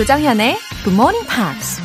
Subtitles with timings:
[0.00, 1.78] 조정현의 Good Morning Pops.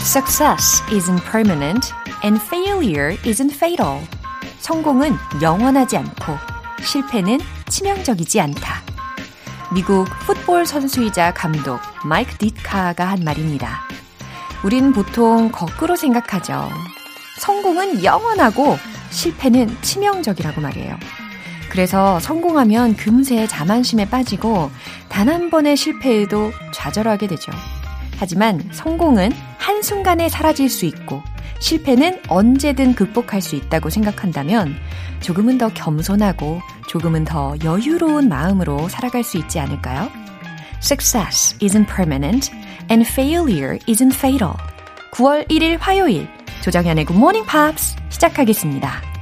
[0.00, 1.92] Success isn't permanent
[2.24, 4.00] and failure isn't fatal.
[4.58, 6.36] 성공은 영원하지 않고
[6.82, 7.38] 실패는
[7.68, 8.82] 치명적이지 않다.
[9.72, 13.82] 미국 풋볼 선수이자 감독 마이크 디카가 한 말입니다.
[14.64, 16.68] 우린 보통 거꾸로 생각하죠.
[17.40, 18.76] 성공은 영원하고
[19.10, 20.96] 실패는 치명적이라고 말이에요.
[21.70, 24.70] 그래서 성공하면 금세 자만심에 빠지고
[25.08, 27.50] 단 한 번의 실패에도 좌절하게 되죠.
[28.18, 31.22] 하지만 성공은 한순간에 사라질 수 있고
[31.60, 34.74] 실패는 언제든 극복할 수 있다고 생각한다면
[35.20, 40.10] 조금은 더 겸손하고 조금은 더 여유로운 마음으로 살아갈 수 있지 않을까요?
[40.82, 42.50] Success isn't permanent
[42.90, 44.54] and failure isn't fatal.
[45.12, 46.28] 9월 1일 화요일
[46.62, 49.19] 조정현의 Morning Pops 시작하겠습니다.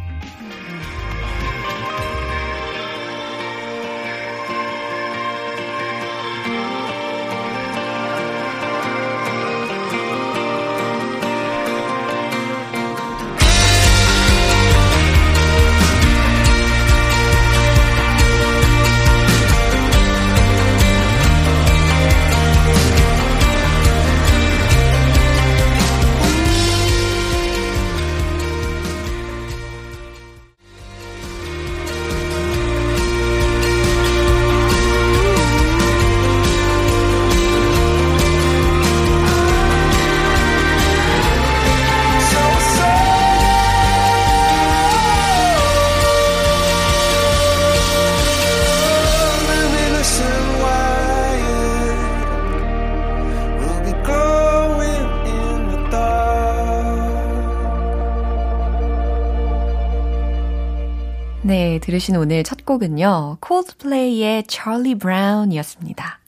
[61.98, 63.38] 들으신 오늘 첫 곡은요.
[63.40, 66.20] 콜드플레이의 Charlie Brown이었습니다.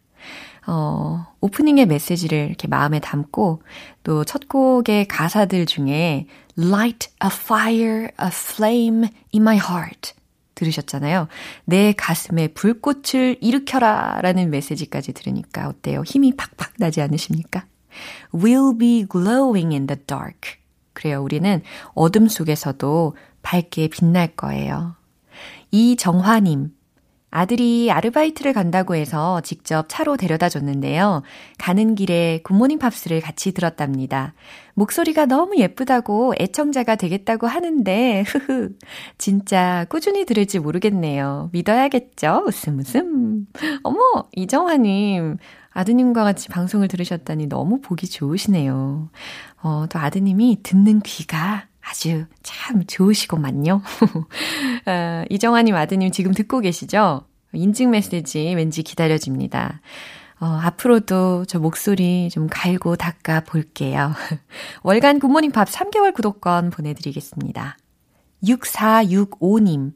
[0.66, 3.62] 어, 오프닝의 메시지를 이렇게 마음에 담고
[4.02, 6.26] 또 첫 곡의 가사들 중에
[6.58, 10.12] Light a fire, a flame in my heart
[10.56, 11.28] 들으셨잖아요.
[11.64, 16.02] 내 가슴에 불꽃을 일으켜라 라는 메시지까지 들으니까 어때요?
[16.04, 17.64] 힘이 팍팍 나지 않으십니까?
[18.32, 20.58] We'll be glowing in the dark.
[20.94, 21.22] 그래요.
[21.22, 21.62] 우리는
[21.94, 24.99] 어둠 속에서도 밝게 빛날 거예요.
[25.70, 26.70] 이정화님.
[27.32, 31.22] 아들이 아르바이트를 간다고 해서 직접 차로 데려다 줬는데요.
[31.58, 34.34] 가는 길에 굿모닝 팝스를 같이 들었답니다.
[34.74, 38.70] 목소리가 너무 예쁘다고 애청자가 되겠다고 하는데, 흐흐.
[39.16, 41.50] 진짜 꾸준히 들을지 모르겠네요.
[41.52, 42.44] 믿어야겠죠?
[42.46, 43.46] 웃음 웃음.
[43.84, 44.00] 어머,
[44.32, 45.36] 이정화님.
[45.72, 49.08] 아드님과 같이 방송을 들으셨다니 너무 보기 좋으시네요.
[49.62, 53.82] 어, 또 아드님이 듣는 귀가 아주 참 좋으시고만요.
[54.86, 57.22] 아, 이정아님 아드님 지금 듣고 계시죠?
[57.52, 59.80] 인증 메시지 왠지 기다려집니다.
[60.40, 64.12] 어, 앞으로도 저 목소리 좀 갈고 닦아 볼게요.
[64.82, 67.76] 월간 굿모닝 밥 3개월 구독권 보내드리겠습니다.
[68.44, 69.92] 6465님,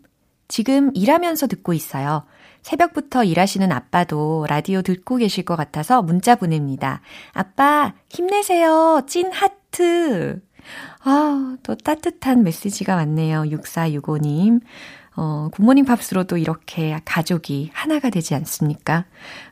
[0.48, 2.26] 지금 일하면서 듣고 있어요.
[2.60, 7.00] 새벽부터 일하시는 아빠도 라디오 듣고 계실 것 같아서 문자 보냅니다.
[7.32, 9.02] 아빠, 힘내세요.
[9.06, 10.42] 찐 하트.
[11.02, 13.42] 아, 또 따뜻한 메시지가 왔네요.
[13.42, 14.60] 6465님.
[15.16, 19.04] 어, 굿모닝 팝스로 도 이렇게 가족이 하나가 되지 않습니까?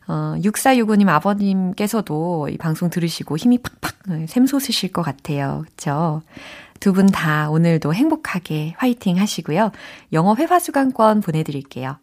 [0.09, 5.63] 어, 6465님 아버님께서도 이 방송 들으시고 힘이 팍팍 샘솟으실 것 같아요.
[5.67, 6.23] 그쵸?
[6.81, 9.71] 두 분 다 오늘도 행복하게 화이팅 하시고요.
[10.13, 11.97] 영어 회화 수강권 보내드릴게요.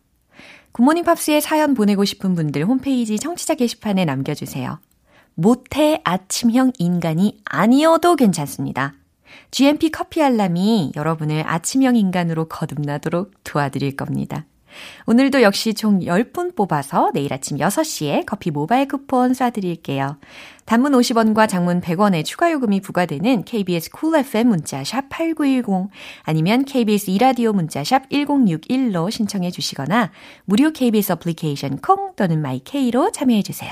[0.72, 4.80] 굿모닝 팝스에 사연 보내고 싶은 분들 홈페이지 청취자 게시판에 남겨주세요.
[5.36, 8.94] 모태 아침형 인간이 아니어도 괜찮습니다.
[9.51, 14.45] GMP 커피 알람이 여러분을 아침형 인간으로 거듭나도록 도와드릴 겁니다.
[15.06, 20.18] 오늘도 역시 총 10분 뽑아서 내일 아침 6시에 커피 모바일 쿠폰 쏴드릴게요.
[20.65, 25.89] 단문 50원과 장문 100원의 추가 요금이 부과되는 KBS cool FM 문자 샵 8910
[26.24, 30.12] 아니면 KBS 이라디오 문자 샵 1061로 신청해 주시거나
[30.45, 33.71] 무료 KBS 어플리케이션 콩 또는 my K로 참여해 주세요.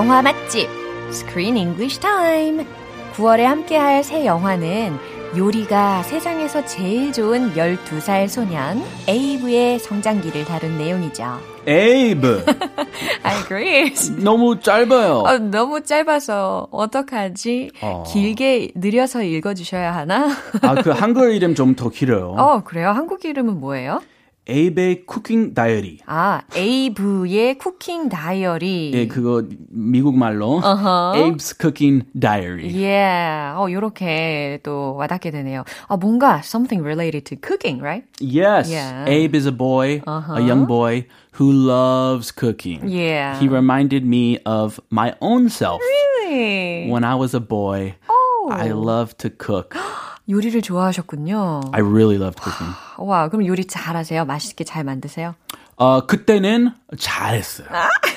[0.00, 0.66] 영화 맛집
[1.10, 2.64] Screen English Time
[3.12, 4.96] 9월에 함께할 새 영화는
[5.36, 11.38] 요리가 세상에서 제일 좋은 12살 소년 에이브의 성장기를 다룬 내용이죠.
[11.66, 12.46] 에이브.
[13.22, 13.92] I agree.
[14.24, 15.16] 너무 짧아요.
[15.18, 17.70] 어, 너무 짧아서 어떡하지?
[17.82, 18.04] 어.
[18.10, 20.30] 길게 느려서 읽어주셔야 하나?
[20.62, 22.34] 아, 그 한글 이름 좀 더 길어요.
[22.38, 22.88] 어, 그래요?
[22.88, 24.00] 한국 이름은 뭐예요?
[24.49, 26.01] 에이브의 쿠킹 다이어리.
[26.05, 28.91] 아, 에이브의 쿠킹 다이어리.
[28.93, 31.13] 예, 그거 미국 말로 어허.
[31.15, 32.69] Abe's Cooking Diary.
[32.69, 33.57] Yeah.
[33.57, 35.63] 어, 요렇게 또 와닿게 되네요.
[35.87, 38.05] 아, 뭔가 something related to cooking, right?
[38.21, 39.05] Yes, Yeah.
[39.09, 40.35] Abe is a boy, Uh-huh.
[40.37, 41.07] a young boy
[41.39, 42.87] who loves cooking.
[42.87, 43.39] Yeah.
[43.39, 46.87] He reminded me of my own self Really?
[46.91, 47.95] when I was a boy.
[48.07, 48.49] Oh.
[48.53, 49.75] I loved to cook.
[50.29, 51.61] 요리를 좋아하셨군요.
[51.71, 52.75] I really loved cooking.
[52.97, 54.25] 와, 그럼 요리 잘하세요?
[54.25, 55.35] 맛있게 잘 만드세요?
[55.77, 57.67] 어, 그때는 잘했어요.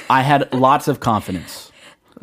[0.09, 1.71] I had lots of confidence.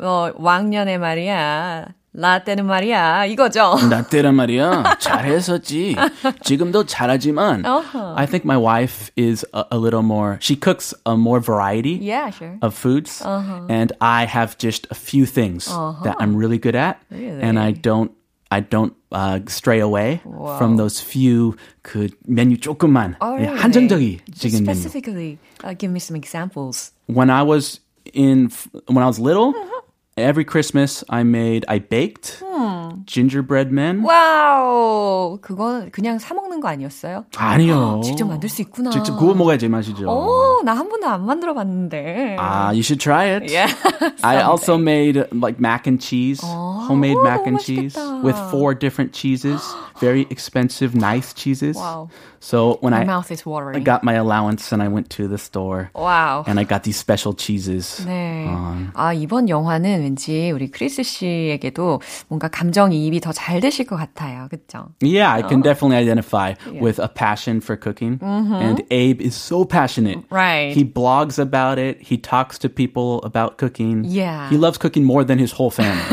[0.00, 1.86] 어, 왕년에 말이야.
[2.18, 3.26] 라떼는 말이야.
[3.26, 3.74] 이거죠?
[3.90, 4.96] 나 때란 말이야.
[4.98, 5.94] 잘했었지.
[6.42, 8.14] 지금도 잘하지만 Uh-huh.
[8.16, 12.30] I think my wife is a, a little more she cooks a more variety Yeah,
[12.30, 12.56] sure.
[12.62, 13.66] of foods Uh-huh.
[13.68, 15.68] and I have just a few things
[16.04, 17.42] that I'm really good at Really?
[17.42, 18.12] and I don't
[18.50, 20.20] I don't uh, stray away
[20.58, 23.58] from those few 그 메뉴 조금만 Oh, 예, really?
[23.58, 24.20] 한정적인
[24.62, 24.62] 메뉴.
[24.62, 26.92] Specifically, uh, give me some examples.
[27.06, 27.80] When I was
[28.14, 28.50] in
[28.86, 29.52] when I was little
[30.16, 32.42] every Christmas I made I baked
[33.06, 37.26] gingerbread men 와우, 그건 그냥 사 먹는 거 아니었어요?
[37.36, 38.00] 아니요.
[38.02, 38.90] 직접 만들 수 있구나.
[38.90, 40.08] 직접 구워 먹어야 제맛이죠.
[40.08, 42.36] 오, 나 한 번도 안 만들어 봤는데.
[42.38, 43.50] Ah, you should try it.
[43.52, 43.70] Yeah.
[44.22, 48.22] I also made uh, like mac and cheese, homemade 오, mac 너무 and cheese 맛있겠다.
[48.24, 49.60] with four different cheeses,
[50.00, 51.76] very expensive, nice cheeses.
[51.76, 52.08] Wow.
[52.40, 53.82] So when My I, mouth is I watering.
[53.84, 56.44] got my allowance and I went to the store 와우.
[56.46, 58.04] and I got these special cheeses.
[58.06, 58.46] 네.
[58.94, 64.47] 아, 이번 영화는 왠지 우리 크리스 씨에게도 뭔가 감정이입이 더 잘 되실 것 같아요.
[64.49, 64.89] 그쵸?
[65.01, 68.19] Yeah, I can definitely identify with a passion for cooking.
[68.21, 70.19] And Abe is so passionate.
[70.29, 70.75] Right.
[70.75, 71.97] He blogs about it.
[72.01, 74.03] He talks to people about cooking.
[74.05, 74.49] Yeah.
[74.49, 76.03] He loves cooking more than his whole family.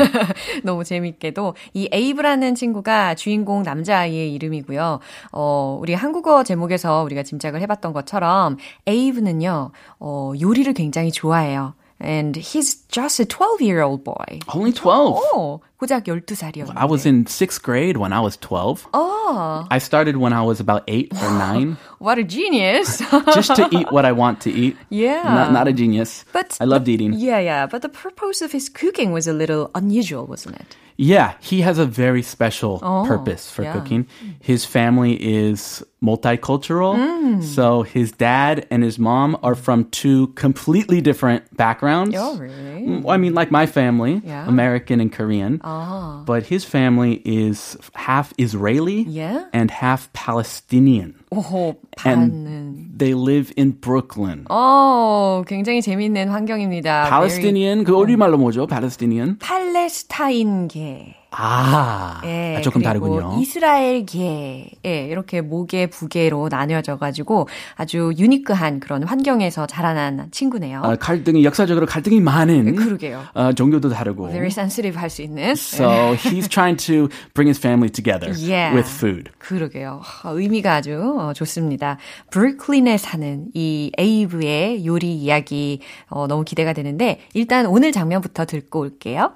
[0.63, 4.99] 너무 재밌게도 이 에이브라는 친구가 주인공 남자아이의 이름이고요.
[5.33, 8.57] 어, 우리 한국어 제목에서 우리가 짐작을 해봤던 것처럼
[8.87, 11.73] 에이브는요, 어, 요리를 굉장히 좋아해요.
[11.99, 14.39] And he's just a 12-year-old boy.
[14.53, 15.19] Only 12.
[15.33, 16.74] 오, 고작 12살이었는데.
[16.76, 18.86] I was in sixth grade when I was 12.
[18.94, 22.98] Oh, I started when I was about eight or nine, what a genius.
[23.34, 24.76] just to eat what I want to eat.
[24.90, 25.22] Yeah.
[25.24, 26.24] Not, not a genius.
[26.32, 27.14] But I loved eating.
[27.14, 27.66] Yeah, yeah.
[27.66, 30.76] But the purpose of his cooking was a little unusual, wasn't it?
[30.96, 33.72] Yeah, he has a very special Oh, purpose for yeah.
[33.72, 34.06] cooking.
[34.38, 36.94] His family is multicultural.
[36.94, 37.42] Mm.
[37.42, 42.14] So his dad and his mom are from two completely different backgrounds.
[42.16, 42.86] Oh, really?
[42.86, 44.46] Mm, I mean, like my family, Yeah.
[44.46, 45.60] American and Korean.
[45.68, 46.22] Ah.
[46.26, 49.46] But his family is half Israeli Yeah?
[49.52, 51.14] and half Palestinian.
[51.30, 52.98] 오호, And 반은.
[52.98, 54.44] they live in Brooklyn.
[54.50, 57.08] 어, 굉장히 재밌는 환경입니다.
[57.10, 58.66] Palestinian, 그 우리말로 뭐죠?
[58.66, 59.38] Palestinian?
[59.38, 61.16] 팔레스타인계.
[61.31, 63.37] 아, 예, 아, 조금 다르군요.
[63.39, 64.71] 이스라엘계.
[64.85, 70.81] 예, 이렇게 모계, 부계로 나뉘어져 가지고 아주 유니크한 그런 환경에서 자라난 친구네요.
[70.83, 73.23] 어, 갈등이 역사적으로 갈등이 많은 그러게요.
[73.33, 74.27] 어, 종교도 다르고.
[74.29, 75.51] Very sensitive 할 수 있는.
[75.51, 78.75] So he's trying to bring his family together Yeah.
[78.75, 79.29] with food.
[79.37, 80.01] 그러게요.
[80.23, 81.97] 아, 의미가 아주 어, 좋습니다.
[82.31, 89.33] 브루클린에 사는 이 에이브의 요리 이야기 어, 너무 기대가 되는데 일단 오늘 장면부터 듣고 올게요.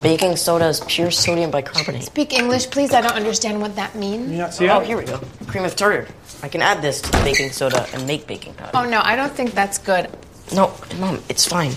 [0.00, 2.02] Baking soda is pure sodium bicarbonate.
[2.02, 2.92] Speak English, please.
[2.92, 4.58] I don't understand what that means.
[4.60, 5.20] Oh, here we go.
[5.46, 6.08] Cream of tartar.
[6.42, 8.72] I can add this to the baking soda and make baking powder.
[8.74, 10.10] Oh no, I don't think that's good.
[10.52, 11.70] No, mom, it's fine.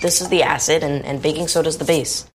[0.00, 2.26] This is the acid, and, and baking soda is the base.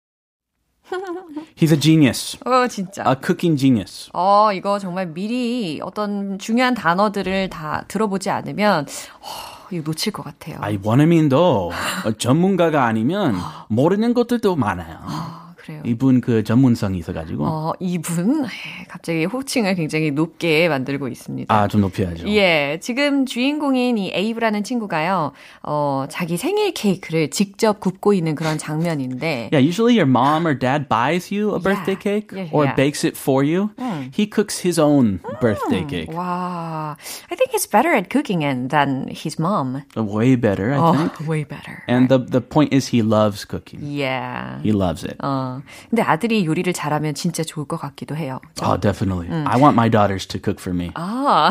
[1.55, 3.03] He's a genius, 어 진짜.
[3.05, 4.09] a cooking genius.
[4.13, 10.56] 어 이거 정말 미리 어떤 중요한 단어들을 다 들어보지 않으면 어, 이거 놓칠 것 같아요.
[10.60, 11.70] 아이 원어민도
[12.04, 13.34] 어, 전문가가 아니면
[13.68, 14.98] 모르는 것들도 많아요.
[15.02, 15.81] 아, 그래요.
[15.84, 18.48] 이분 그 전문성이 있어가지고 어 이분 에,
[18.88, 21.52] 갑자기 호칭을 굉장히 높게 만들고 있습니다.
[21.54, 22.28] 아 좀 높여야죠.
[22.28, 29.50] 예, 지금 주인공인 이 에이브라는 친구가요, 어, 자기 생일 케이크를 직접 굽고 있는 그런 장면인데,
[29.52, 32.02] Yeah, usually your mom or dad buys you a birthday Yeah.
[32.20, 32.74] cake Yeah, or yeah.
[32.76, 33.70] bakes it for you.
[34.12, 36.12] He cooks his own birthday cake.
[36.14, 36.96] 와,
[37.30, 39.82] I think he's better at cooking and than his mom.
[39.96, 41.28] Way better, I Oh, think.
[41.28, 41.82] way better.
[41.88, 43.80] And the the point is he loves cooking.
[43.82, 44.60] Yeah.
[44.62, 45.16] He loves it.
[45.22, 48.40] 어, 근데 아들이 요리를 잘하면 진짜 좋을 것 같기도 해요.
[48.48, 48.66] 그죠?
[48.66, 49.28] Oh, definitely.
[49.46, 50.90] I want my daughters to cook for me.
[50.94, 51.50] 아,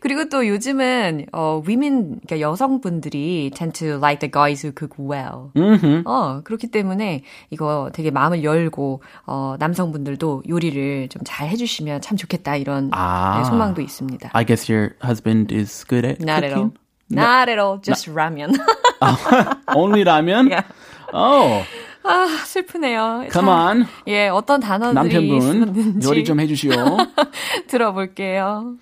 [0.00, 5.50] 그리고 또 요즘은, 어, women, 그러니까 여성분들이 tend to like the guys who cook well.
[6.04, 12.56] 어, 그렇기 때문에 이거 되게 마음을 열고, 어, 남성분들도 요리를 좀 잘 해주시면 참 좋겠다,
[12.56, 13.38] 이런 아.
[13.38, 14.30] 네, 소망도 있습니다.
[14.32, 16.70] I guess your husband is good at Not at all.
[16.70, 16.78] cooking.
[17.10, 17.78] Not at all.
[17.80, 18.58] Just ramen.
[19.74, 20.50] Only ramen?
[20.50, 20.64] Yeah.
[21.12, 21.62] Oh,
[22.04, 23.26] 아, 슬프네요.
[23.48, 23.86] on.
[24.08, 24.94] 예, 어떤 단어들이
[25.28, 26.72] 남편분 요리 좀 해주시오.
[27.68, 28.76] 들어볼게요.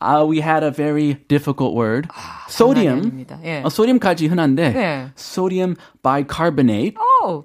[0.00, 2.08] Uh, we had a very difficult word.
[2.48, 3.00] sodium.
[3.00, 3.38] 아닙니다.
[3.44, 3.62] 예.
[3.64, 5.10] 어, sodium까지 흔한데 네.
[5.16, 6.94] sodium bicarbonate.
[7.24, 7.44] 오!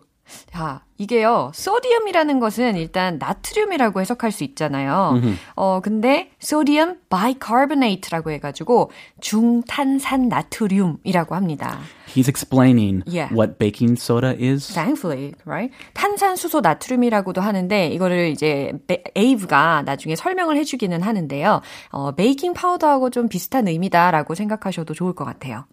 [0.52, 5.20] 자, 이게요, sodium이라는 것은 일단 나트륨이라고 해석할 수 있잖아요.
[5.56, 11.80] 어, 근데 sodium bicarbonate라고 해가지고 중탄산 나트륨이라고 합니다.
[12.08, 13.34] He's explaining Yeah.
[13.34, 14.74] what baking soda is.
[14.74, 15.74] Thankfully, right?
[15.94, 21.62] 탄산수소 나트륨이라고도 하는데 이거를 이제 베- 에이브가 나중에 설명을 해주기는 하는데요.
[21.92, 25.66] 어, 베이킹 파우더하고 좀 비슷한 의미다라고 생각하셔도 좋을 것 같아요.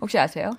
[0.00, 0.50] 혹시 아세요?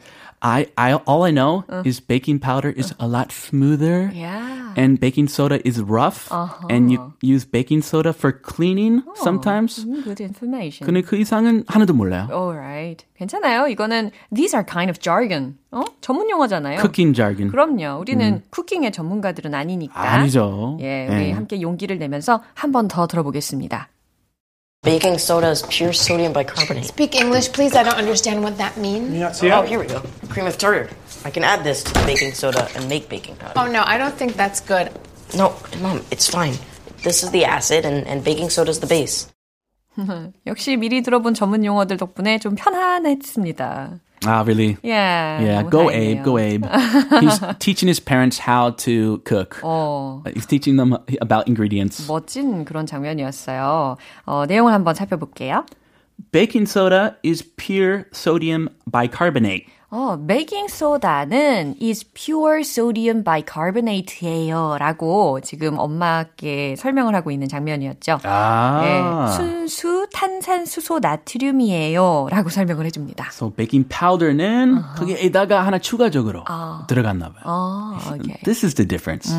[0.46, 4.12] I, I, all I know is baking powder is a lot smoother.
[4.14, 4.74] Yeah.
[4.76, 6.28] And baking soda is rough.
[6.70, 9.86] And you use baking soda for cleaning sometimes.
[9.86, 10.86] 음, good information.
[10.86, 12.28] 근데 그 이상은 하나도 몰라요.
[12.30, 13.06] Alright.
[13.16, 13.68] 괜찮아요.
[13.68, 15.56] 이거는 these are kind of jargon.
[15.72, 15.84] 어?
[16.02, 16.82] 전문 용어잖아요.
[16.82, 17.50] Cooking jargon.
[17.50, 18.00] 그럼요.
[18.02, 19.98] 우리는 쿠킹의 전문가들은 아니니까.
[20.02, 20.78] 아니죠.
[20.82, 21.32] 예, 우리 예.
[21.32, 23.88] 함께 용기를 내면서 한 번 더 들어보겠습니다.
[24.83, 26.87] Baking soda is pure sodium bicarbonate.
[26.87, 27.75] Speak English, please.
[27.75, 29.43] I don't understand what that means.
[29.43, 30.01] Oh, here we go.
[30.31, 30.89] Cream of tartar.
[31.25, 33.53] I can add this to the baking soda and make baking powder.
[33.57, 34.91] Oh, no, I don't think that's good.
[35.37, 36.55] No, Mom, it's fine.
[37.03, 39.29] This is the acid, and, and baking soda is the base.
[40.47, 43.99] 역시 미리 들어본 전문 용어들 덕분에 좀 편안했습니다.
[44.27, 44.77] Ah, really?
[44.83, 45.41] Yeah.
[45.41, 46.19] Yeah, 너무 go 다행이네요.
[46.19, 46.67] Abe, go Abe.
[47.23, 49.61] He's teaching his parents how to cook.
[49.63, 52.07] 어, He's teaching them about ingredients.
[52.09, 53.97] 멋진 그런 장면이었어요.
[54.27, 55.65] 어, 내용을 한번 살펴볼게요.
[56.33, 59.69] Baking soda is pure sodium bicarbonate.
[59.96, 64.78] 어, 베이킹 소다는 is pure sodium bicarbonate예요.
[64.80, 68.18] 라고 지금 엄마께 설명을 하고 있는 장면이었죠.
[68.24, 68.82] 아.
[68.82, 72.26] 네, 순수 탄산수소 나트륨이에요.
[72.32, 73.28] 라고 설명을 해줍니다.
[73.32, 76.44] So baking powder는 거기에다가 하나 추가적으로
[76.88, 77.44] 들어갔나 봐요.
[77.44, 78.38] 아, 오케이.
[78.46, 79.32] This is the difference.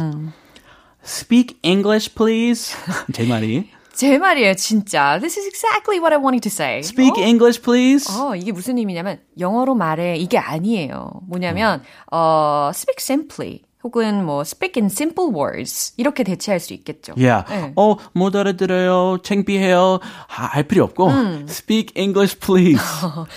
[1.05, 2.77] Speak English, please.
[3.13, 3.69] 제 말이.
[3.95, 5.19] 제 말이에요, 진짜.
[5.21, 6.81] This is exactly what I wanted to say.
[6.81, 8.07] Speak English, please.
[8.13, 11.21] 어, 이게 무슨 의미냐면 영어로 말해 이게 아니에요.
[11.29, 17.13] 뭐냐면 어, speak simply 혹은 뭐 speak in simple words 이렇게 대체할 수 있겠죠.
[17.19, 17.45] Yeah.
[17.49, 17.73] 네.
[17.77, 19.19] 어, 못 알아들어요.
[19.23, 20.01] 창피해요.
[20.37, 21.11] 아, 할 필요 없고.
[21.49, 22.83] Speak English, please.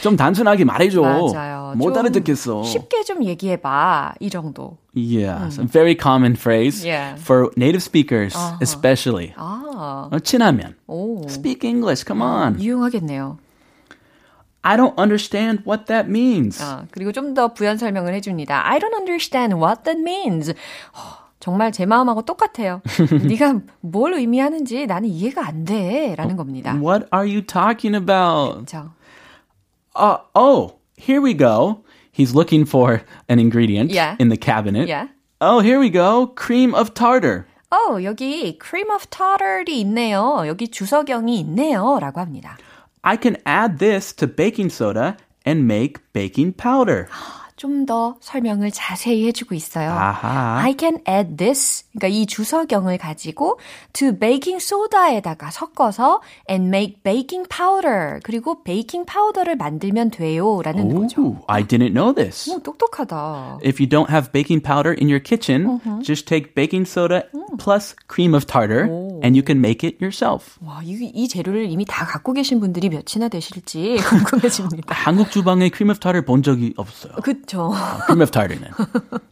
[0.01, 1.01] 좀 단순하게 말해줘.
[1.01, 1.73] 맞아요.
[1.75, 2.63] 못좀 알아듣겠어.
[2.63, 4.77] 쉽게 좀 얘기해봐 이 정도.
[4.95, 7.17] Yeah, it's a very common phrase Yeah.
[7.21, 9.33] for native speakers, especially.
[9.37, 10.75] 아, 어, 친하면.
[10.87, 12.59] 오, Speak English, come on.
[12.59, 13.37] 유용하겠네요.
[14.67, 16.61] I don't understand what that means.
[16.61, 18.67] 아, 그리고 좀 더 부연 설명을 해줍니다.
[18.67, 20.51] I don't understand what that means.
[20.51, 22.81] 어, 정말 제 마음하고 똑같아요.
[23.27, 26.15] 네가 뭘 의미하는지 나는 이해가 안 돼.
[26.17, 26.73] 라는 겁니다.
[26.73, 28.65] What are you talking about?
[28.65, 28.91] 그렇죠.
[29.95, 31.83] Uh, oh, here we go.
[32.11, 34.15] He's looking for an ingredient Yeah.
[34.19, 34.87] in the cabinet.
[34.89, 35.07] Yeah.
[35.39, 36.27] Oh, here we go.
[36.35, 37.45] Cream of tartar.
[37.69, 40.43] 어, 여기 cream of tartar이 있네요.
[40.47, 41.99] 여기 주석영이 있네요.
[41.99, 42.57] 라고 합니다.
[43.07, 47.07] I can add this to baking soda and make baking powder.
[47.57, 49.91] 좀 더 설명을 자세히 해주고 있어요.
[49.91, 50.59] 아하.
[50.59, 51.85] I can add this.
[51.93, 53.59] 그러니까 이 주석영을 가지고
[53.93, 58.19] to baking soda에다가 섞어서 and make baking powder.
[58.23, 61.21] 그리고 베이킹 파우더를 만들면 돼요라는 거죠.
[61.21, 62.49] Ooh, I didn't know this.
[62.51, 63.59] 오, 똑똑하다.
[63.65, 67.23] If you don't have baking powder in your kitchen, just take baking soda
[67.57, 68.89] plus cream of tartar
[69.23, 70.59] and you can make it yourself.
[70.61, 74.93] 와, 이, 이 재료를 이미 다 갖고 계신 분들이 몇이나 되실지 궁금해집니다.
[74.93, 77.13] 한국 주방에 cream of tartar 본 적이 없어요.
[77.23, 77.71] 그 쵸.
[78.05, 78.69] cream of tartar는.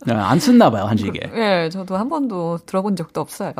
[0.09, 1.19] 안 쓴나 봐요, 한식에.
[1.35, 3.53] 예, 저도 한 번도 들어본 적도 없어요.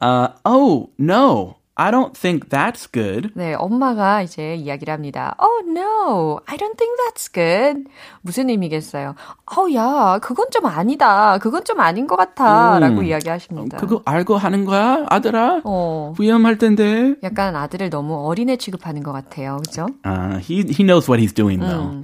[0.00, 1.54] Uh, oh, no.
[1.80, 3.30] I don't think that's good.
[3.36, 5.36] 네, 엄마가 이제 이야기를 합니다.
[5.38, 7.88] Oh no, I don't think that's good.
[8.20, 9.14] 무슨 의미겠어요?
[9.46, 11.38] 어, 야, 그건 좀 아니다.
[11.38, 12.80] 그건 좀 아닌 것 같아.
[12.80, 13.78] 라고 이야기하십니다.
[13.78, 15.60] 그거 알고 하는 거야, 아들아?
[15.62, 17.14] 어, 위험할 텐데.
[17.22, 19.58] 약간 아들을 너무 어린애 취급하는 것 같아요.
[19.64, 19.86] 그죠?
[20.04, 22.02] Uh, he he knows what he's doing though.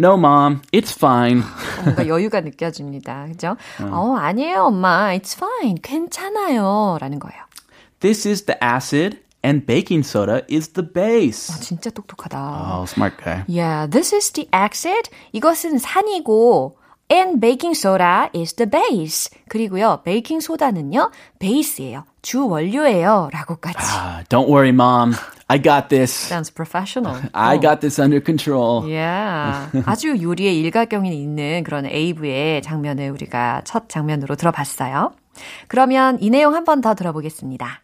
[0.00, 1.42] No, mom, it's fine.
[1.82, 3.26] 뭔가 여유가 느껴집니다.
[3.26, 3.56] 그죠?
[3.90, 5.08] 어, 아니에요, 엄마.
[5.12, 5.80] It's fine.
[5.82, 6.98] 괜찮아요.
[7.00, 7.42] 라는 거예요.
[7.98, 11.52] This is the acid, and baking soda is the base.
[11.60, 12.76] 진짜 똑똑하다.
[12.76, 13.42] Oh, smart guy.
[13.48, 15.10] Yeah, this is the acid.
[15.32, 16.78] 이것은 산이고,
[17.10, 19.30] and baking soda is the base.
[19.48, 22.04] 그리고요, 베이킹 소다는요, 베이스예요.
[22.28, 23.30] 주 원료예요.
[23.32, 23.78] 라고까지.
[23.80, 25.14] Ah, don't worry, mom.
[25.48, 26.12] I got this.
[26.12, 27.16] Sounds professional.
[27.32, 28.84] I got this under control.
[28.84, 29.70] Yeah.
[29.86, 35.12] 아주 요리에 일가견이 있는 그런 에이브의 장면을 우리가 첫 장면으로 들어봤어요.
[35.68, 37.80] 그러면 이 내용 한 번 더 들어보겠습니다.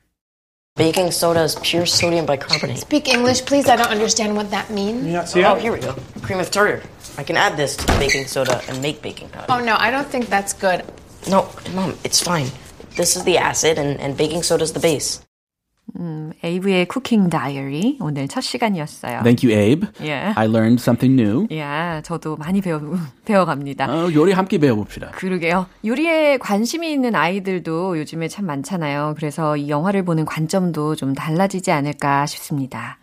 [0.77, 2.77] Baking soda is pure sodium bicarbonate.
[2.85, 3.65] Speak English, please.
[3.71, 5.09] I don't understand what that means.
[5.41, 5.95] Oh, here we go.
[6.21, 6.83] Cream of tartar.
[7.17, 9.47] I can add this to baking soda and make baking powder.
[9.49, 10.85] Oh no, I don't think that's good.
[11.33, 12.53] No, mom, it's fine.
[12.97, 15.21] This is the acid, and, and baking soda is the base.
[16.43, 19.23] 에이브의 Cooking Diary 오늘 첫 시간이었어요.
[19.23, 19.87] Thank you, Abe.
[20.01, 20.33] Yeah.
[20.37, 21.47] I learned something new.
[21.57, 22.81] 야, 저도 많이 배워
[23.25, 23.87] 배워갑니다.
[23.93, 25.11] 어, 요리 함께 배워봅시다.
[25.13, 25.67] 그러게요.
[25.85, 29.15] 요리에 관심이 있는 아이들도 요즘에 참 많잖아요.
[29.17, 32.99] 그래서 이 영화를 보는 관점도 좀 달라지지 않을까 싶습니다.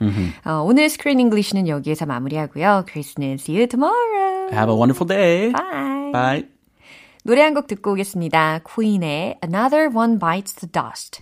[0.45, 2.85] 어, 오늘 Screen English는 여기에서 마무리하고요.
[2.87, 4.49] 그리스는 see you tomorrow.
[4.51, 5.51] Have a wonderful day.
[5.53, 6.11] Bye.
[6.11, 6.60] Bye.
[7.23, 8.61] 노래 한 곡 듣고 오겠습니다.
[8.65, 11.21] 퀸의 Another One Bites the Dust.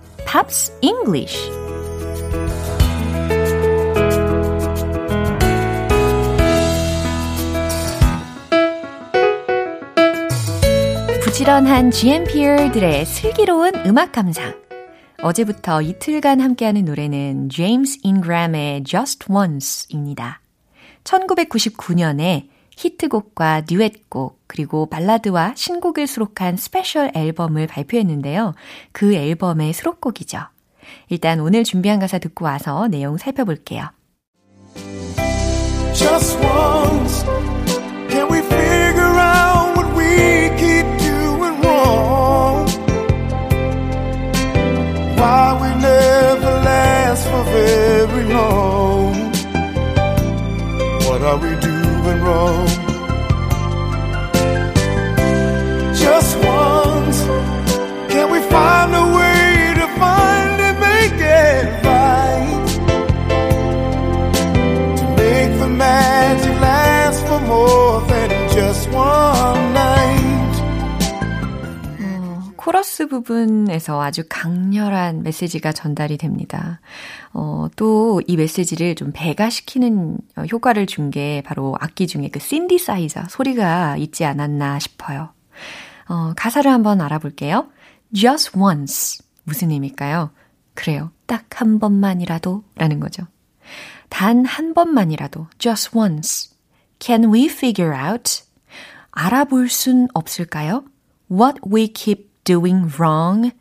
[0.31, 1.51] Pops English
[11.21, 14.55] 부지런한 GMPer들의 슬기로운 음악 감상
[15.21, 20.39] 어제부터 이틀간 함께하는 노래는 제임스 잉그램의 Just Once입니다.
[21.03, 28.53] 1999년에 히트곡과 듀엣곡, 그리고 발라드와 신곡을 수록한 스페셜 앨범을 발표했는데요.
[28.91, 30.39] 그 앨범의 수록곡이죠.
[31.09, 33.89] 일단 오늘 준비한 가사 듣고 와서 내용 살펴볼게요.
[35.93, 37.23] just once.
[38.09, 42.67] Can we figure out what we keep doing wrong?
[45.15, 49.31] Why we never last for very long?
[51.07, 51.70] What are we doing
[52.31, 52.90] wrong?
[72.71, 76.79] 코러스 부분에서 아주 강렬한 메시지가 전달이 됩니다.
[77.33, 80.17] 어, 또 이 메시지를 좀 배가시키는
[80.49, 85.33] 효과를 준 게 바로 악기 중에 그 신디사이저 소리가 있지 않았나 싶어요.
[86.07, 87.67] 어, 가사를 한번 알아볼게요.
[88.15, 89.19] Just once.
[89.43, 90.31] 무슨 의미일까요?
[90.73, 91.11] 그래요.
[91.25, 93.23] 딱 한 번만이라도 라는 거죠.
[94.07, 95.47] 단 한 번만이라도.
[95.57, 96.55] Just once.
[96.99, 98.43] Can we figure out?
[99.11, 100.85] 알아볼 순 없을까요?
[101.29, 103.51] What we keep doing wrong.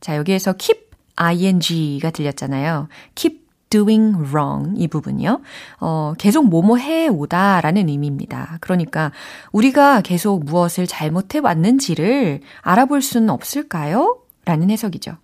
[0.00, 2.88] 자, 여기에서 keep ing가 들렸잖아요.
[3.14, 5.40] keep doing wrong 이 부분이요.
[5.80, 8.58] 어, 계속 뭐뭐 해 오다라는 의미입니다.
[8.60, 9.10] 그러니까
[9.50, 14.20] 우리가 계속 무엇을 잘못해 왔는지를 알아볼 수는 없을까요?
[14.44, 15.16] 라는 해석이죠.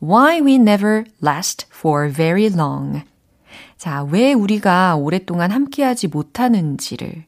[0.00, 3.02] Why we never last for very long.
[3.76, 7.24] 자, 왜 우리가 오랫동안 함께하지 못하는지를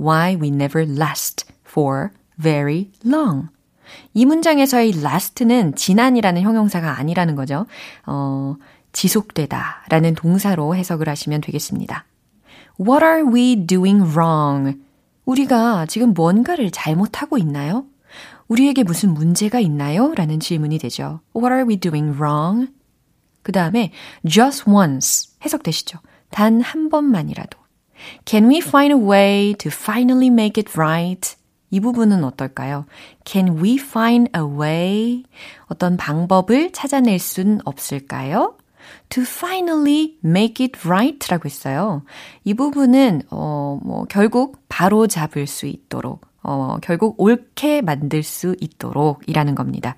[0.00, 2.10] Why we never last for
[2.40, 3.48] very long.
[4.14, 7.66] 이 문장에서의 last는 지난이라는 형용사가 아니라는 거죠.
[8.06, 8.56] 어,
[8.92, 12.04] 지속되다 라는 동사로 해석을 하시면 되겠습니다.
[12.80, 14.78] What are we doing wrong?
[15.24, 17.84] 우리가 지금 뭔가를 잘못하고 있나요?
[18.48, 20.12] 우리에게 무슨 문제가 있나요?
[20.14, 21.20] 라는 질문이 되죠.
[21.34, 22.70] What are we doing wrong?
[23.42, 23.92] 그 다음에
[24.28, 25.98] just once 해석되시죠.
[26.30, 27.58] 단 한 번만이라도.
[28.24, 31.36] Can we find a way to finally make it right?
[31.72, 32.84] 이 부분은 어떨까요?
[33.24, 35.24] Can we find a way?
[35.66, 38.54] 어떤 방법을 찾아낼 순 없을까요?
[39.08, 42.02] to finally make it right 라고 했어요.
[42.44, 49.22] 이 부분은, 어, 뭐, 결국 바로 잡을 수 있도록, 어, 결국 옳게 만들 수 있도록
[49.26, 49.96] 이라는 겁니다.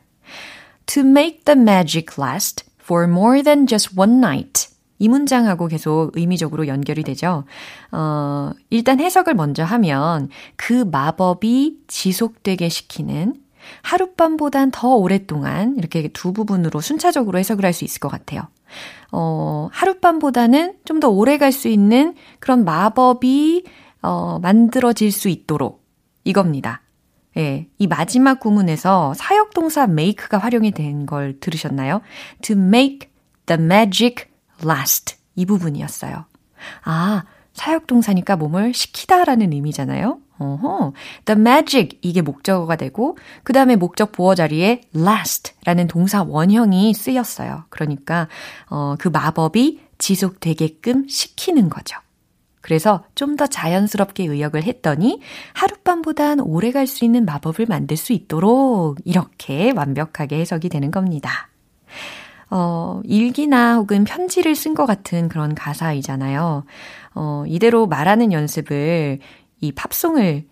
[0.87, 4.69] To make the magic last for more than just one night.
[4.99, 7.45] 이 문장하고 계속 의미적으로 연결이 되죠.
[7.93, 13.35] 어, 일단 해석을 먼저 하면 그 마법이 지속되게 시키는
[13.83, 18.43] 하룻밤보단 더 오랫동안 이렇게 두 부분으로 순차적으로 해석을 할 수 있을 것 같아요.
[19.13, 23.65] 어, 하룻밤보다는 좀 더 오래 갈 수 있는 그런 마법이
[24.03, 25.83] 어, 만들어질 수 있도록
[26.25, 26.83] 이겁니다.
[27.37, 32.01] 예, 이 마지막 구문에서 사역동사 make가 활용이 된 걸 들으셨나요?
[32.43, 33.09] To make
[33.47, 34.27] the magic
[34.65, 36.27] last 이 부분이었어요.
[36.85, 40.19] 아, 사역동사니까 몸을 시키다라는 의미잖아요.
[40.39, 40.93] 어허.
[41.27, 47.65] The magic 이게 목적어가 되고 그 다음에 목적 보어 자리에 last라는 동사 원형이 쓰였어요.
[47.71, 48.29] 그러니까
[48.69, 51.99] 어, 그 마법이 지속되게끔 시키는 거죠.
[52.61, 55.21] 그래서 좀 더 자연스럽게 의역을 했더니
[55.53, 61.49] 하룻밤보단 오래 갈 수 있는 마법을 만들 수 있도록 이렇게 완벽하게 해석이 되는 겁니다.
[62.51, 66.65] 어, 일기나 혹은 편지를 쓴 것 같은 그런 가사이잖아요.
[67.15, 69.19] 어, 이대로 말하는 연습을
[69.61, 70.45] 이 팝송을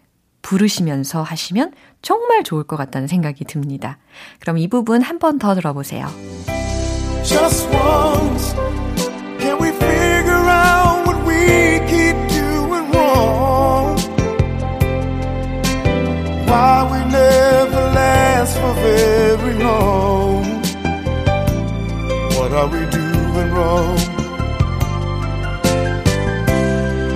[0.43, 3.99] 부르시면서 하시면 정말 좋을 것 같다는 생각이 듭니다.
[4.41, 6.07] 그럼 이 부분 한 번 더 들어보세요.
[7.25, 8.55] Just once,
[9.39, 13.97] can we figure out what we keep doing wrong?
[16.47, 20.12] Why we never last for very long?
[22.53, 23.97] What are we doing wrong?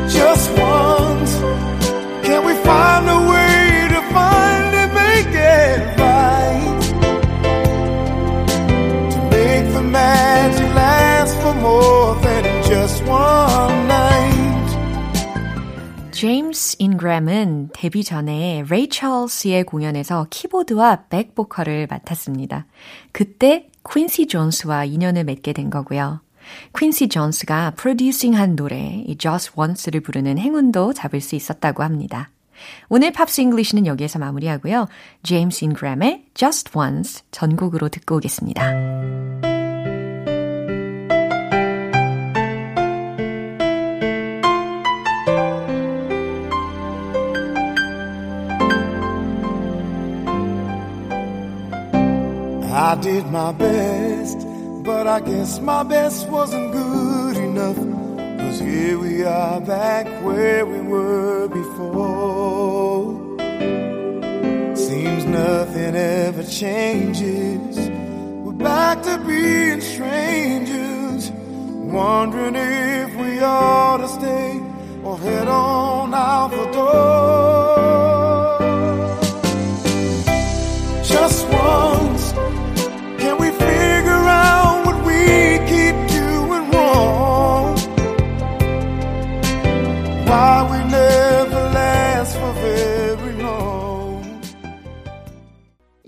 [0.09, 1.33] Just once,
[2.25, 6.81] can we find a way to finally make it right?
[9.13, 14.47] To make the magic last for more than just one night.
[16.13, 22.65] 제임스 인그램은 데뷔 전에 레이 찰스의 공연에서 키보드와 백 보컬을 맡았습니다.
[23.13, 26.21] 그때 퀸시 존스와 인연을 맺게 된 거고요.
[26.77, 32.31] 퀸시 존스가 producing한 노래 이 Just Once를 부르는 행운도 잡을 수 있었다고 합니다.
[32.89, 34.87] 오늘 Pops English는 여기에서 마무리하고요.
[35.23, 39.56] 제임스 잉그램의 Just Once 전곡으로 듣고 오겠습니다.
[52.87, 54.47] I did my best,
[54.85, 57.77] but I guess my best wasn't good enough.
[58.39, 63.39] Cause here we are back where we were before.
[64.77, 67.91] Seems nothing ever changes.
[68.45, 74.61] We're back to being strangers, wondering if we ought to stay
[75.03, 77.86] or head on out the door.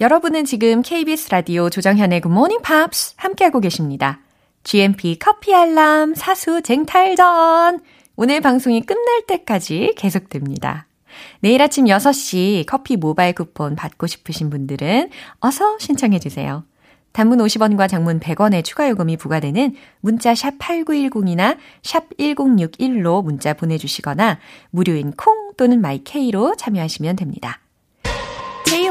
[0.01, 4.21] 여러분은 지금 KBS 라디오 조정현의 Good Morning Pops 함께하고 계십니다.
[4.63, 7.81] GMP 커피 알람 사수 쟁탈전.
[8.15, 10.87] 오늘 방송이 끝날 때까지 계속됩니다.
[11.41, 16.63] 내일 아침 6시 커피 모바일 쿠폰 받고 싶으신 분들은 어서 신청해 주세요.
[17.11, 24.39] 단문 50원과 장문 100원의 추가 요금이 부과되는 문자 샵 8910이나 샵 1061로 문자 보내주시거나
[24.71, 27.59] 무료인 콩 또는 my K로 참여하시면 됩니다.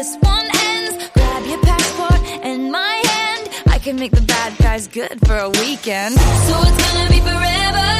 [0.00, 1.10] this one ends.
[1.12, 3.50] Grab your passport and my hand.
[3.66, 6.14] I can make the bad guys good for a weekend.
[6.48, 7.90] So it's gonna be forever,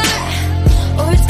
[1.01, 1.30] or it's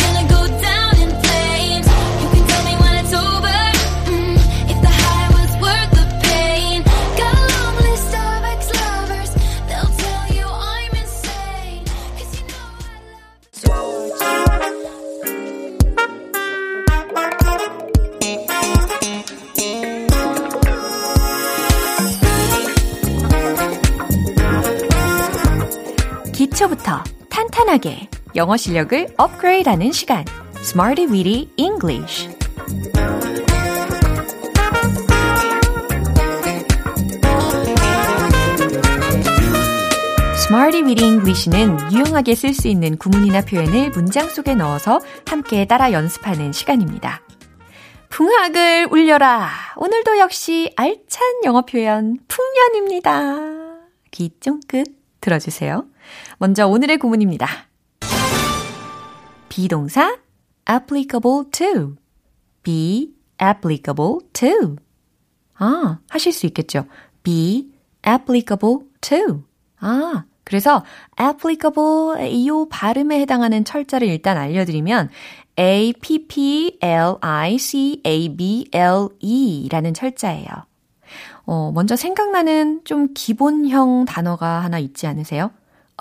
[27.71, 30.25] 탄탄하게 영어 실력을 업그레이드하는 시간
[30.57, 32.29] Smarty Weedy English
[40.35, 46.53] Smarty Weedy English는 유용하게 쓸 수 있는 구문이나 표현을 문장 속에 넣어서 함께 따라 연습하는
[46.53, 47.23] 시간입니다.
[48.09, 49.49] 풍악을 울려라.
[49.77, 53.37] 오늘도 역시 알찬 영어 표현 풍년입니다.
[54.11, 54.87] 귀 쫑긋
[55.21, 55.85] 들어주세요.
[56.43, 57.47] 먼저 오늘의 구문입니다.
[59.51, 60.17] 비동사
[60.67, 61.97] applicable to,
[62.63, 64.77] be applicable to.
[65.59, 66.87] 아, 하실 수 있겠죠.
[67.23, 67.69] be
[68.09, 69.43] applicable to.
[69.81, 70.83] 아, 그래서
[71.21, 75.11] applicable 이 발음에 해당하는 철자를 일단 알려드리면
[75.59, 80.49] a p p l i c a b l e 라는 철자예요.
[81.45, 85.51] 어, 먼저 생각나는 좀 기본형 단어가 하나 있지 않으세요?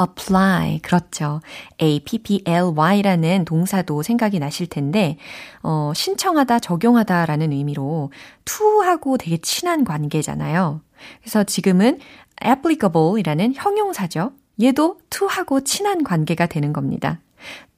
[0.01, 0.79] Apply.
[0.79, 1.41] 그렇죠.
[1.81, 5.17] apply라는 동사도 생각이 나실 텐데,
[5.61, 8.11] 어, 신청하다, 적용하다 라는 의미로
[8.45, 10.81] to하고 되게 친한 관계잖아요.
[11.21, 11.99] 그래서 지금은
[12.43, 14.31] applicable 이라는 형용사죠.
[14.61, 17.19] 얘도 to하고 친한 관계가 되는 겁니다.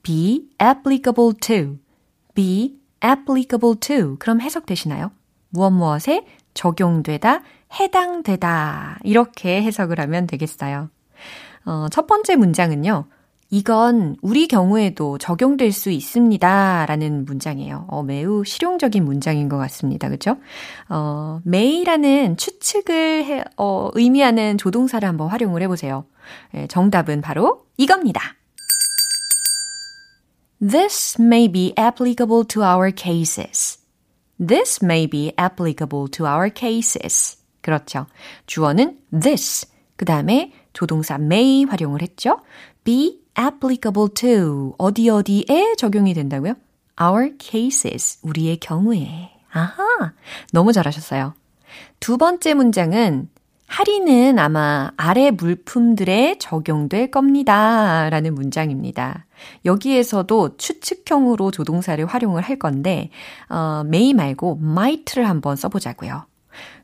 [0.02, 1.78] be applicable to,
[2.34, 4.16] be applicable to.
[4.18, 5.12] 그럼 해석되시나요?
[5.50, 7.42] 무엇 무엇에 적용되다,
[7.78, 8.98] 해당되다.
[9.04, 10.90] 이렇게 해석을 하면 되겠어요.
[11.64, 13.06] 어, 첫 번째 문장은요.
[13.52, 16.86] 이건 우리 경우에도 적용될 수 있습니다.
[16.86, 17.84] 라는 문장이에요.
[17.88, 20.08] 어, 매우 실용적인 문장인 것 같습니다.
[20.08, 20.38] 그죠?
[20.88, 26.06] 어, may라는 추측을 해, 어, 의미하는 조동사를 한번 활용을 해보세요.
[26.54, 28.22] 예, 정답은 바로 이겁니다.
[30.58, 33.78] This may be applicable to our cases.
[34.38, 37.36] This may be applicable to our cases.
[37.60, 38.06] 그렇죠.
[38.46, 39.66] 주어는 this.
[39.96, 42.38] 그 다음에 조동사 may 활용을 했죠.
[42.84, 46.54] be applicable to 어디 어디에 적용이 된다고요?
[47.00, 48.18] Our cases.
[48.22, 49.30] 우리의 경우에.
[49.50, 50.12] 아하.
[50.52, 51.34] 너무 잘하셨어요.
[52.00, 53.28] 두 번째 문장은
[53.66, 58.10] 할인은 아마 아래 물품들에 적용될 겁니다.
[58.10, 59.24] 라는 문장입니다.
[59.64, 63.08] 여기에서도 추측형으로 조동사를 활용을 할 건데,
[63.48, 66.26] 어, may 말고 might를 한번 써보자고요.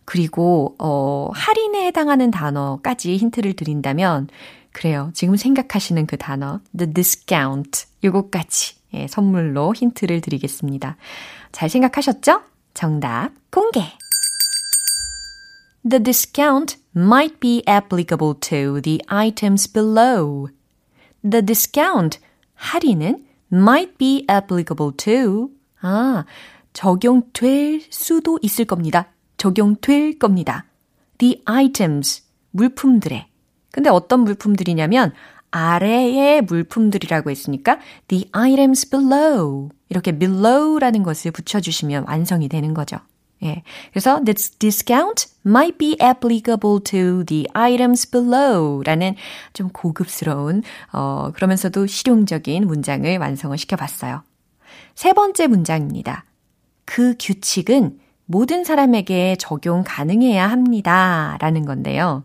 [0.09, 4.29] 그리고, 어, 할인에 해당하는 단어까지 힌트를 드린다면,
[4.73, 5.11] 그래요.
[5.13, 7.85] 지금 생각하시는 그 단어, the discount.
[8.03, 10.97] 요거까지, 예, 선물로 힌트를 드리겠습니다.
[11.53, 12.41] 잘 생각하셨죠?
[12.73, 13.83] 정답 공개!
[15.87, 20.49] The discount might be applicable to the items below.
[21.23, 22.19] The discount,
[22.55, 25.51] 할인은 might be applicable to.
[25.83, 26.25] 아,
[26.73, 29.13] 적용될 수도 있을 겁니다.
[29.39, 30.67] 적용될 겁니다.
[31.19, 33.27] The items, 물품들에.
[33.71, 35.13] 근데 어떤 물품들이냐면
[35.51, 39.71] 아래의 물품들이라고 했으니까 the items below.
[39.89, 42.99] 이렇게 below라는 것을 붙여주시면 완성이 되는 거죠.
[43.43, 43.63] 예.
[43.93, 49.15] 그래서 this discount might be applicable to the items below 라는
[49.53, 54.23] 좀 고급스러운, 어, 그러면서도 실용적인 문장을 완성을 시켜봤어요.
[54.95, 56.25] 세 번째 문장입니다.
[56.85, 61.39] 그 규칙은 모든 사람에게 적용 가능해야 합니다.
[61.41, 62.25] 라는 건데요.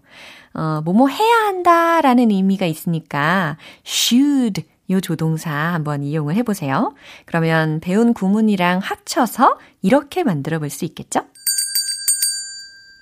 [0.54, 6.94] 어, 뭐뭐 해야 한다 라는 의미가 있으니까 should 요 조동사 한번 이용을 해보세요.
[7.26, 11.22] 그러면 배운 구문이랑 합쳐서 이렇게 만들어 볼 수 있겠죠?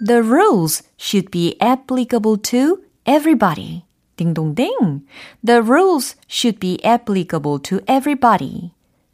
[0.05, 3.83] The rules should be applicable to everybody.
[4.15, 5.01] 딩동댕.
[5.43, 8.71] The rules should be applicable to everybody.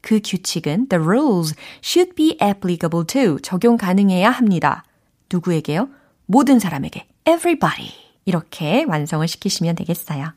[0.08, 4.86] 그 규칙은 the rules should be applicable to 적용 가능해야 합니다.
[5.30, 5.90] 누구에게요?
[6.28, 7.92] 모든 사람에게 everybody
[8.24, 10.32] 이렇게 완성을 시키시면 되겠어요.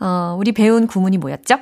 [0.00, 1.56] 어, 우리 배운 구문이 뭐였죠?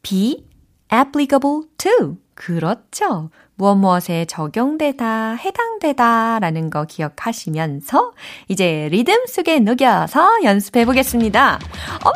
[0.00, 0.46] be
[0.90, 3.28] applicable to 그렇죠.
[3.54, 8.12] 무엇 무엇에 적용되다, 해당되다 라는 거 기억하시면서
[8.48, 11.58] 이제 리듬 속에 녹여서 연습해 보겠습니다.
[12.02, 12.14] 어머!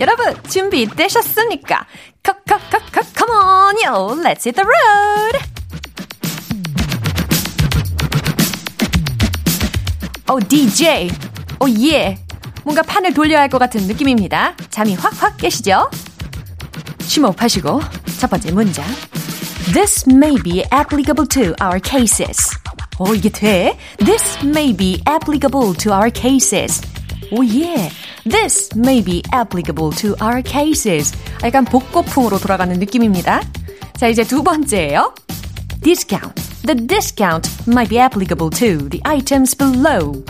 [0.00, 1.86] 여러분, 준비되셨습니까?
[2.22, 5.38] 컷컷컷컷 come on, yo, let's hit the road!
[10.28, 11.10] 어, DJ.
[11.60, 12.18] 어, 예.
[12.64, 14.54] 뭔가 판을 돌려야 할 것 같은 느낌입니다.
[14.70, 15.90] 잠이 확확 깨시죠?
[17.00, 17.80] 심호흡하시고
[18.18, 18.84] 첫 번째 문장.
[19.73, 22.57] This may be applicable to our cases.
[22.99, 23.77] 오, 이게 돼?
[23.97, 26.81] This may be applicable to our cases.
[27.31, 27.89] 오, 예.
[28.29, 31.13] This may be applicable to our cases.
[31.43, 33.41] 약간 복고풍으로 돌아가는 느낌입니다.
[33.97, 35.13] 자, 이제 두 번째예요.
[35.81, 36.41] Discount.
[36.65, 40.23] The discount might be applicable to the items below.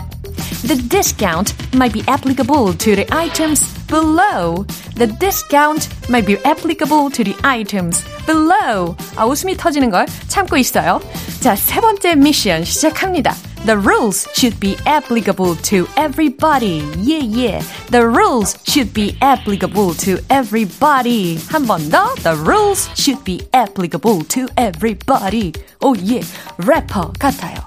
[0.66, 4.64] The discount might be applicable to the items below.
[4.96, 8.96] The discount might be applicable to the items below.
[9.16, 11.00] 아, 웃음이 터지는 걸 참고 있어요.
[11.40, 13.34] 자, 세 번째 미션 시작합니다.
[13.66, 16.82] The rules should be applicable to everybody.
[17.00, 17.62] Yeah, yeah.
[17.90, 21.38] The rules should be applicable to everybody.
[21.48, 22.14] 한 번 더.
[22.22, 25.52] The rules should be applicable to everybody.
[25.80, 26.24] Oh, yeah.
[26.58, 27.64] 래퍼 같아요.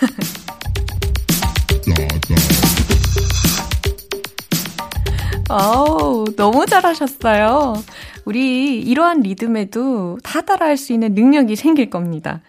[5.50, 7.74] 어우, 너무 잘하셨어요.
[8.24, 12.40] 우리 이러한 리듬에도 다 따라할 수 있는 능력이 생길 겁니다.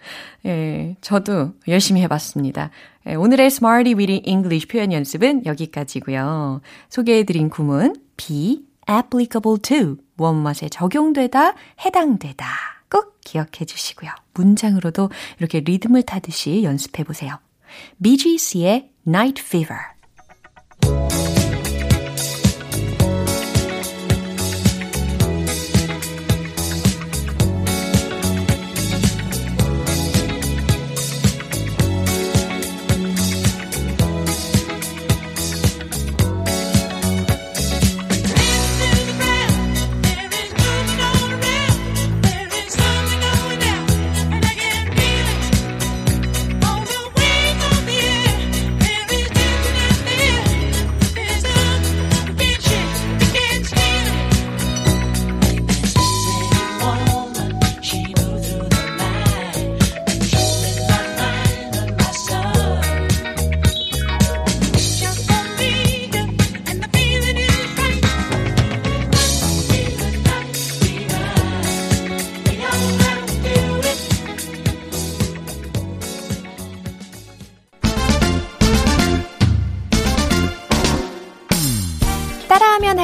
[0.46, 2.70] 예, 저도 열심히 해봤습니다.
[3.06, 6.62] 예, 오늘의 Smarty Weedy English 표현 연습은 여기까지고요.
[6.88, 11.54] 소개해드린 구문 be applicable to 무엇무엇에 적용되다,
[11.84, 12.46] 해당되다
[12.90, 14.10] 꼭 기억해 주시고요.
[14.34, 17.38] 문장으로도 이렇게 리듬을 타듯이 연습해 보세요.
[18.02, 19.95] BGC의 Night Fever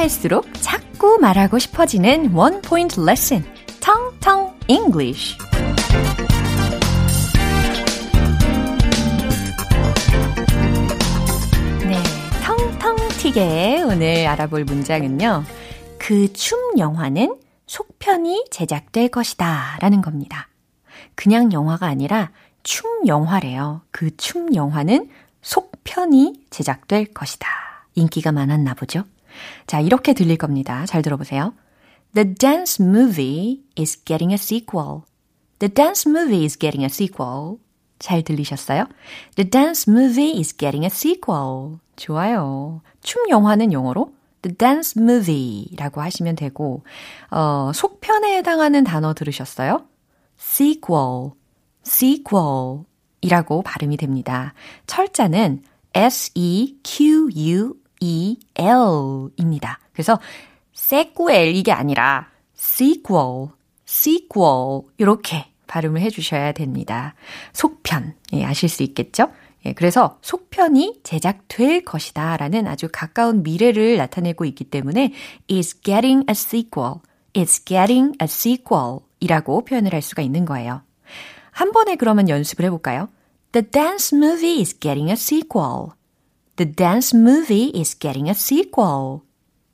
[0.03, 3.41] 할수록 자꾸 말하고 싶어지는 원 포인트 레슨
[3.79, 5.37] 텅텅 English
[11.87, 12.03] 네,
[12.43, 15.43] 텅텅 튀게 오늘 알아볼 문장은요.
[15.97, 17.37] 그 춤 영화는
[17.67, 20.49] 속편이 제작될 것이다 라는 겁니다.
[21.15, 22.31] 그냥 영화가 아니라
[22.63, 23.81] 춤 영화래요.
[23.91, 25.09] 그 춤 영화는
[25.41, 27.47] 속편이 제작될 것이다.
[27.95, 29.03] 인기가 많았나 보죠?
[29.67, 30.85] 자, 이렇게 들릴 겁니다.
[30.85, 31.53] 잘 들어보세요.
[32.13, 35.01] The dance movie is getting a sequel.
[35.59, 37.57] The dance movie is getting a sequel.
[37.99, 38.87] 잘 들리셨어요?
[39.35, 41.79] The dance movie is getting a sequel.
[41.95, 42.81] 좋아요.
[43.01, 44.13] 춤 영화는 영어로
[44.43, 46.83] The dance movie라고 하시면 되고,
[47.31, 49.85] 어, 속편에 해당하는 단어 들으셨어요?
[50.37, 51.31] sequel,
[51.85, 52.83] sequel
[53.21, 54.53] 이라고 발음이 됩니다.
[54.85, 55.63] 철자는
[55.93, 59.79] S-E-Q-U E-L입니다.
[59.93, 60.19] 그래서
[60.75, 62.27] sequel 이게 아니라
[62.57, 63.49] sequel,
[63.87, 67.15] sequel 이렇게 발음을 해주셔야 됩니다.
[67.53, 69.31] 속편, 예, 아실 수 있겠죠?
[69.65, 75.13] 예, 그래서 속편이 제작될 것이다 라는 아주 가까운 미래를 나타내고 있기 때문에
[75.49, 76.95] is getting a sequel,
[77.35, 80.81] is getting a sequel 이라고 표현을 할 수가 있는 거예요.
[81.51, 83.07] 한 번에 그러면 연습을 해볼까요?
[83.53, 85.91] The dance movie is getting a sequel.
[86.55, 89.21] The dance movie is getting a sequel.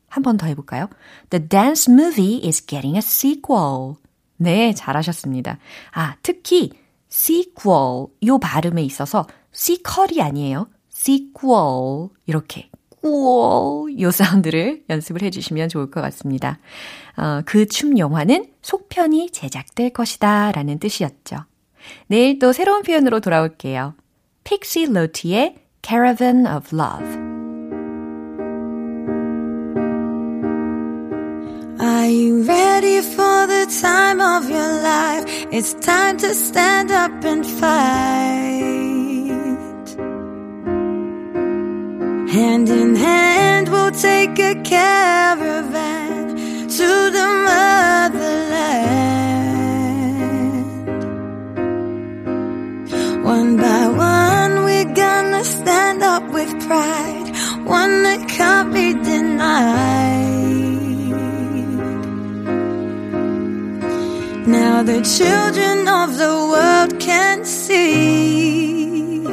[0.08, 0.90] 한 번 더 해볼까요?
[1.30, 3.96] The dance movie is getting a sequel.
[4.38, 5.60] 네, 잘하셨습니다.
[5.92, 6.72] 아, 특히
[7.12, 10.68] sequel 요 발음에 있어서 sequel이 아니에요.
[10.92, 12.70] sequel 이렇게
[13.02, 16.60] 꾸어 요 사운드를 연습을 해주시면 좋을 것 같습니다.
[17.18, 21.38] 어, 그 춤 영화는 속편이 제작될 것이다 라는 뜻이었죠.
[22.08, 23.96] 내일 또 새로운 표현으로 돌아올게요.
[24.44, 27.10] 픽시 로티의 Caravan of Love.
[31.82, 35.24] Are you ready for the time of your life?
[35.52, 38.60] It's time to stand up and fight.
[42.30, 44.99] Hand in hand, we'll take a caravan
[56.69, 57.29] pride,
[57.65, 60.35] one that can't be denied.
[64.47, 69.25] Now the children of the world can see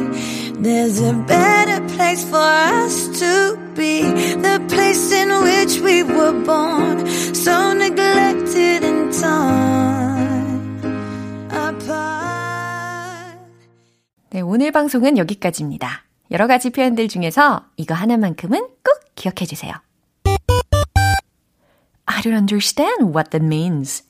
[0.61, 7.05] there's a better place for us to be, the place in which we were born,
[7.33, 10.81] so neglected and torn
[11.49, 13.39] apart.
[14.29, 16.04] 네, 오늘 방송은 여기까지입니다.
[16.30, 19.72] 여러 가지 표현들 중에서 이거 하나만큼은 꼭 기억해 주세요.
[22.06, 24.04] I don't understand what that means.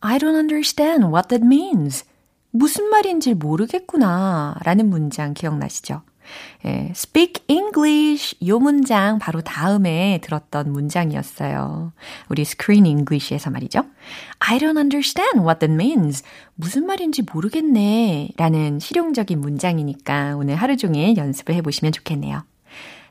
[0.00, 2.04] I don't understand what that means.
[2.50, 4.56] 무슨 말인지 모르겠구나.
[4.64, 6.02] 라는 문장 기억나시죠?
[6.64, 8.36] 예, speak English.
[8.46, 11.92] 요 문장 바로 다음에 들었던 문장이었어요.
[12.28, 13.84] 우리 Screen English에서 말이죠.
[14.38, 16.22] I don't understand what that means.
[16.54, 18.30] 무슨 말인지 모르겠네.
[18.36, 22.44] 라는 실용적인 문장이니까 오늘 하루 종일 연습을 해보시면 좋겠네요.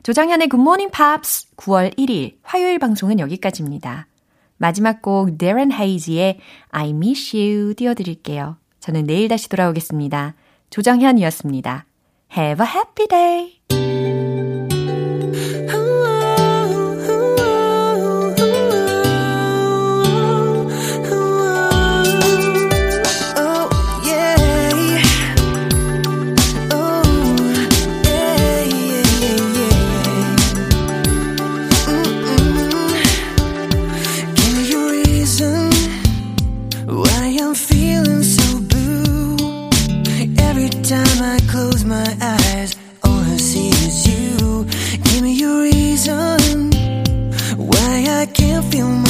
[0.02, 4.06] 조정현의 Good Morning Pops 9월 1일 화요일 방송은 여기까지입니다.
[4.58, 6.38] 마지막 곡 Darren Hayes의
[6.70, 8.56] I Miss You 띄워드릴게요.
[8.80, 10.34] 저는 내일 다시 돌아오겠습니다.
[10.68, 11.86] 조정현이었습니다.
[12.34, 13.83] Have a happy day!
[48.74, 49.03] Feel